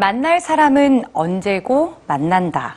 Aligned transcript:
만날 0.00 0.40
사람은 0.40 1.04
언제고 1.12 1.94
만난다. 2.06 2.76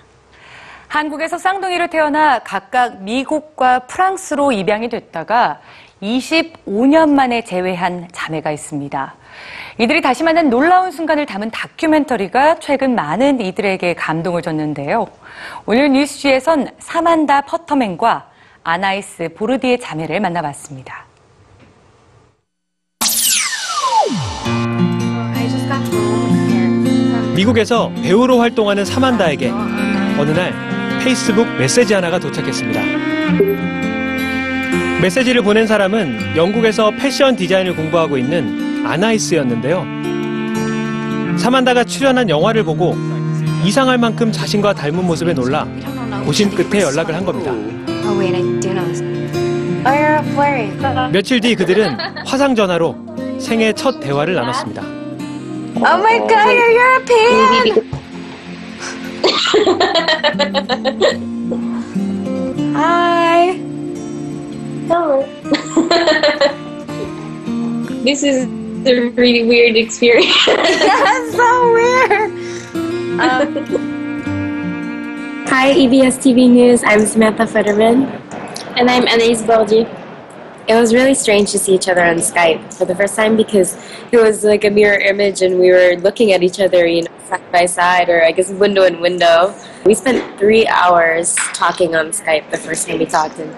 한국에서 0.90 1.38
쌍둥이로 1.38 1.88
태어나 1.88 2.40
각각 2.40 3.02
미국과 3.02 3.80
프랑스로 3.88 4.52
입양이 4.52 4.90
됐다가 4.90 5.62
25년 6.02 7.12
만에 7.12 7.46
재회한 7.46 8.10
자매가 8.12 8.52
있습니다. 8.52 9.16
이들이 9.78 10.02
다시 10.02 10.24
만난 10.24 10.50
놀라운 10.50 10.92
순간을 10.92 11.26
담은 11.26 11.50
다큐멘터리가 11.52 12.60
최근 12.60 12.94
많은 12.94 13.40
이들에게 13.40 13.94
감동을 13.94 14.42
줬는데요. 14.42 15.08
오늘 15.66 15.94
뉴스G에선 15.94 16.72
사만다 16.78 17.42
퍼터맨과 17.44 18.28
아나이스 18.66 19.30
보르디에 19.34 19.80
자매를 19.80 20.20
만나봤습니다. 20.20 21.06
미국에서 27.44 27.92
배우로 28.02 28.40
활동하는 28.40 28.86
사만다에게 28.86 29.50
어느 29.50 30.32
날 30.32 30.54
페이스북 31.04 31.46
메시지 31.58 31.94
하나가 31.94 32.18
도착했습니다. 32.18 32.82
메시지를 35.02 35.42
보낸 35.42 35.68
사람은 35.68 36.38
영국에서 36.38 36.92
패션 36.92 37.36
디자인을 37.36 37.76
공부하고 37.76 38.18
있는 38.18 38.86
아나이스였는데요. 38.86 39.86
사만다가 41.38 41.84
출연한 41.84 42.30
영화를 42.30 42.64
보고 42.64 42.96
이상할 43.66 43.98
만큼 43.98 44.32
자신과 44.32 44.74
닮은 44.74 45.06
모습에 45.06 45.34
놀라. 45.34 45.68
고심 46.26 46.50
끝에 46.50 46.82
연락을 46.82 47.14
한 47.14 47.26
겁니다. 47.26 47.52
며칠 51.12 51.42
뒤 51.42 51.56
그들은 51.56 51.98
화상 52.26 52.56
전화로 52.56 52.96
생애 53.40 53.74
첫 53.74 54.00
대화를 54.00 54.36
나눴습니다. 54.36 55.03
Oh 55.76 55.98
my 56.02 56.20
God, 56.30 56.52
you're 56.52 56.72
European. 56.72 57.90
Hi. 62.76 63.54
Hello. 64.88 65.26
this 68.04 68.24
is 68.24 68.46
a 68.88 69.10
really 69.12 69.48
weird 69.48 69.76
experience. 69.76 70.46
That's 70.46 71.36
so 71.36 71.72
weird. 71.74 72.32
Um, 73.20 73.56
Hi, 75.48 75.74
EBS 75.74 76.18
TV 76.20 76.50
News. 76.50 76.84
I'm 76.86 77.06
Samantha 77.06 77.44
Futterman. 77.44 78.06
and 78.78 78.90
I'm 78.90 79.08
Anais 79.08 79.42
Baldi. 79.46 79.86
It 80.66 80.76
was 80.76 80.94
really 80.94 81.14
strange 81.14 81.52
to 81.52 81.60
see 81.60 81.76
each 81.76 81.90
other 81.90 82.02
on 82.06 82.18
Skype 82.24 82.74
for 82.74 82.86
the 82.86 82.96
first 82.96 83.18
time 83.18 83.36
because 83.36 83.76
it 84.14 84.18
was 84.18 84.46
like 84.46 84.64
a 84.64 84.70
mirror 84.70 84.98
image 84.98 85.42
and 85.42 85.60
we 85.60 85.72
were 85.72 85.98
looking 86.00 86.32
at 86.32 86.42
each 86.42 86.62
other, 86.62 86.88
you 86.88 87.04
know, 87.04 87.12
side 87.28 87.52
by 87.52 87.66
side 87.66 88.08
or 88.08 88.24
I 88.24 88.32
guess 88.32 88.50
window 88.50 88.84
in 88.84 89.02
window. 89.02 89.54
We 89.86 89.94
spent 89.94 90.24
three 90.40 90.66
hours 90.68 91.36
talking 91.54 91.96
on 91.96 92.12
Skype 92.12 92.50
the 92.50 92.58
first 92.58 92.88
time 92.88 93.00
we 93.00 93.06
talked. 93.06 93.40
And 93.42 93.52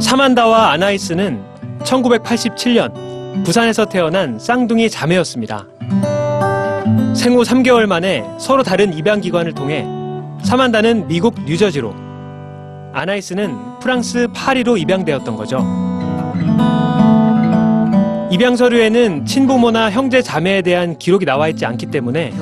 사만다와 0.00 0.72
아나이스는 0.72 1.42
1987년 1.84 3.44
부산에서 3.44 3.84
태어난 3.84 4.38
쌍둥이 4.38 4.88
자매였습니다. 4.88 5.66
생후 7.14 7.42
3개월 7.42 7.84
만에 7.84 8.24
서로 8.38 8.62
다른 8.62 8.94
입양기관을 8.94 9.52
통해 9.52 9.84
사만다는 10.42 11.06
미국 11.06 11.34
뉴저지로, 11.44 12.11
아나이스는 12.92 13.78
프랑스 13.80 14.28
파리로 14.34 14.76
입양되었던 14.76 15.36
거죠. 15.36 15.58
입양 18.30 18.56
서류에는 18.56 19.26
친부모나 19.26 19.90
형제 19.90 20.22
자매에 20.22 20.62
대한 20.62 20.98
기록이 20.98 21.26
나와 21.26 21.48
있지 21.48 21.66
않기 21.66 21.86
때문에 21.86 22.32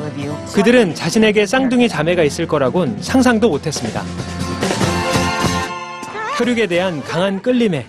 그들은 0.54 0.94
자신에게 0.94 1.46
쌍둥이 1.46 1.88
자매가 1.88 2.22
있을 2.22 2.46
거라곤 2.46 2.98
상상도 3.00 3.48
못했습니다. 3.48 4.02
혈육에 6.38 6.68
대한 6.68 7.02
강한 7.02 7.42
끌림에 7.42 7.84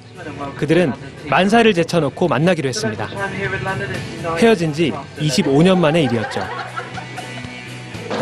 그들은 0.57 0.93
만사를 1.29 1.71
제쳐놓고 1.73 2.27
만나기로 2.27 2.69
했습니다. 2.69 3.07
헤어진 4.39 4.73
지 4.73 4.91
25년 5.19 5.77
만의 5.77 6.05
일이었죠. 6.05 6.41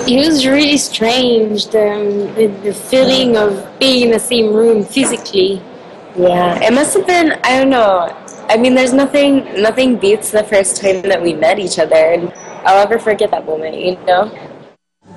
It 0.09 0.17
was 0.25 0.47
really 0.47 0.77
strange, 0.77 1.67
the, 1.67 2.33
the, 2.35 2.47
the 2.63 2.73
feeling 2.73 3.37
of 3.37 3.77
being 3.77 4.07
in 4.07 4.11
the 4.11 4.19
same 4.19 4.53
room 4.53 4.83
physically. 4.83 5.61
yeah, 6.17 6.57
it 6.65 6.73
must 6.73 6.97
have 6.97 7.05
been, 7.05 7.33
I 7.43 7.59
don't 7.59 7.69
know. 7.69 8.09
I 8.49 8.57
mean, 8.57 8.73
there's 8.73 8.91
nothing, 8.91 9.45
nothing 9.61 9.97
beats 9.97 10.31
the 10.31 10.43
first 10.43 10.81
time 10.81 11.03
that 11.03 11.21
we 11.21 11.33
met 11.33 11.59
each 11.59 11.77
other. 11.77 11.95
And 11.95 12.33
I'll 12.65 12.83
never 12.83 12.97
forget 12.97 13.29
that 13.29 13.45
moment, 13.45 13.75
you 13.77 13.97
know? 14.07 14.31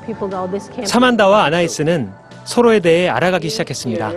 people 0.04 0.28
know 0.28 0.47
this 0.50 0.69
camp 0.69 0.86
사만다와 0.86 1.44
아나이스는 1.44 2.12
서로에 2.44 2.80
대해 2.80 3.09
알아가기 3.09 3.48
시작했습니다. 3.48 4.12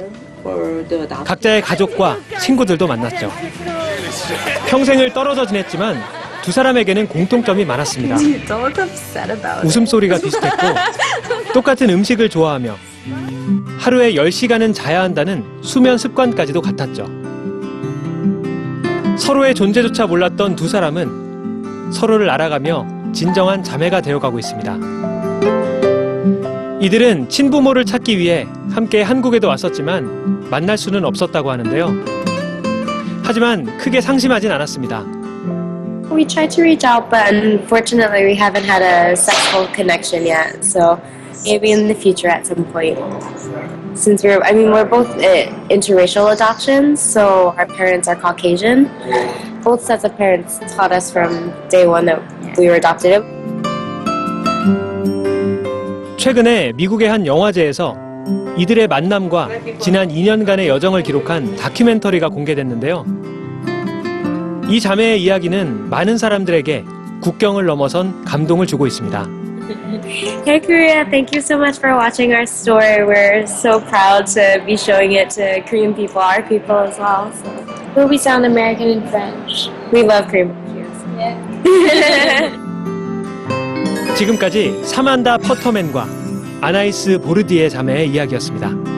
각자의 1.26 1.62
가족과 1.62 2.18
친구들도 2.42 2.86
만났죠. 2.86 3.32
평생을 4.68 5.14
떨어져 5.14 5.46
지냈지만 5.46 6.02
두 6.44 6.52
사람에게는 6.52 7.08
공통점이 7.08 7.66
많았습니다. 7.66 8.18
웃음소리가 9.64 10.18
비슷했고 10.20 10.58
똑같은 11.54 11.90
음식을 11.90 12.30
좋아하며 12.30 12.76
하루에 13.80 14.14
10시간은 14.14 14.74
자야 14.74 15.02
한다는 15.02 15.44
수면 15.62 15.98
습관까지도 15.98 16.62
같았죠. 16.62 17.08
서로의 19.18 19.56
존재조차 19.56 20.08
몰랐던 20.08 20.56
두 20.56 20.68
사람은 20.68 21.92
서로를 21.92 22.30
알아가며 22.30 22.86
진정한 23.14 23.64
자매가 23.64 24.02
되어가고 24.02 24.40
있습니다. 24.40 24.78
이들은 26.82 27.30
친부모를 27.30 27.86
찾기 27.86 28.18
위해 28.20 28.46
함께 28.72 29.02
한국에도 29.02 29.48
왔었지만 29.48 30.50
만날 30.50 30.78
수는 30.78 31.06
없었다고 31.06 31.50
하는데요. 31.50 31.94
하지만 33.24 33.78
크게 33.78 34.02
상심하진 34.02 34.52
않았습니다. 34.52 35.04
We 36.11 36.25
tried 36.25 36.51
to 36.53 36.63
reach 36.63 36.85
out, 36.85 37.09
but 37.09 37.33
unfortunately, 37.33 38.25
we 38.25 38.35
haven't 38.35 38.65
had 38.65 38.83
a 38.83 39.17
sexual 39.17 39.67
connection 39.69 40.27
yet. 40.27 40.65
So 40.65 41.01
maybe 41.45 41.71
in 41.71 41.89
the 41.89 41.95
future 41.95 42.29
at 42.29 42.47
some 42.47 42.65
point. 42.67 42.99
Since 43.95 44.25
we're, 44.25 44.41
I 44.43 44.53
mean, 44.53 44.71
we're 44.71 44.85
both 44.85 45.09
uh, 45.17 45.47
interracial 45.69 46.33
adoptions, 46.33 47.01
so 47.01 47.55
our 47.57 47.67
parents 47.67 48.09
are 48.09 48.17
Caucasian. 48.17 48.91
Both 49.63 49.83
sets 49.83 50.05
of 50.05 50.17
parents 50.17 50.59
taught 50.75 50.93
us 50.93 51.11
from 51.11 51.53
day 51.69 51.87
one 51.87 52.07
that 52.07 52.21
we 52.57 52.69
were 52.69 52.77
adopted. 52.77 53.23
최근에 56.17 56.73
미국의 56.75 57.09
한 57.09 57.27
영화제에서 57.27 57.97
이들의 58.59 58.89
만남과 58.89 59.49
지난 59.79 60.09
2년간의 60.09 60.67
여정을 60.67 61.03
기록한 61.03 61.57
다큐멘터리가 61.57 62.29
공개됐는데요. 62.29 63.14
이 64.70 64.80
자매의 64.80 65.22
이야기는 65.22 65.90
많은 65.90 66.18
사람들에게 66.18 66.86
국경을 67.22 67.66
넘어선 67.66 68.26
감동을 68.26 68.66
주고 68.68 68.88
있습니다. 68.88 69.28
Hey 70.46 70.60
Korea, 70.60 71.04
thank 71.10 71.34
you 71.34 71.42
so 71.42 71.58
much 71.58 71.78
for 71.80 71.96
watching 71.96 72.34
our 72.34 72.44
story. 72.46 73.04
We're 73.04 73.46
so 73.48 73.80
proud 73.80 74.28
to 74.34 74.64
be 74.66 74.74
showing 74.78 75.14
it 75.18 75.30
to 75.36 75.62
Korean 75.68 75.94
people, 75.96 76.22
our 76.22 76.44
people 76.48 76.76
as 76.78 76.98
well. 77.00 77.32
So 77.34 77.50
Will 77.96 78.10
we 78.10 78.18
sound 78.18 78.46
American 78.46 78.90
in 78.90 79.08
French? 79.08 79.70
we 79.92 80.04
love 80.04 80.28
Korean 80.28 80.50
barbecues. 80.54 80.86
지금까지 84.18 84.84
사만다 84.84 85.38
퍼터맨과 85.40 86.06
아나이스 86.62 87.20
보르디의 87.20 87.70
자매의 87.70 88.10
이야기였습니다. 88.10 88.95